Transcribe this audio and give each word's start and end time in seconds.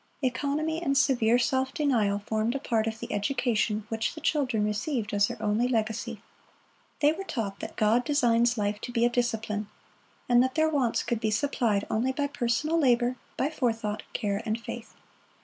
Economy 0.23 0.81
and 0.81 0.97
severe 0.97 1.37
self 1.37 1.75
denial 1.75 2.23
formed 2.25 2.55
a 2.55 2.59
part 2.59 2.87
of 2.87 2.97
the 2.99 3.13
education 3.13 3.85
which 3.89 4.15
the 4.15 4.19
children 4.19 4.65
received 4.65 5.13
as 5.13 5.27
their 5.27 5.39
only 5.39 5.67
legacy. 5.67 6.23
They 7.01 7.11
were 7.11 7.23
taught 7.23 7.59
that 7.59 7.75
God 7.75 8.03
designs 8.03 8.57
life 8.57 8.81
to 8.81 8.91
be 8.91 9.05
a 9.05 9.09
discipline, 9.11 9.69
and 10.27 10.41
that 10.41 10.55
their 10.55 10.69
wants 10.69 11.03
could 11.03 11.19
be 11.19 11.29
supplied 11.29 11.85
only 11.87 12.11
by 12.13 12.25
personal 12.25 12.79
labor, 12.79 13.15
by 13.37 13.51
forethought, 13.51 14.01
care, 14.11 14.41
and 14.43 14.59
faith. 14.59 14.95